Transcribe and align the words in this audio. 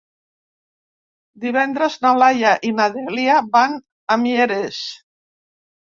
Divendres 1.43 1.99
na 2.05 2.13
Laia 2.21 2.55
i 2.69 2.73
na 2.79 2.89
Dèlia 2.97 3.39
van 3.59 3.77
a 4.15 4.19
Mieres. 4.23 4.85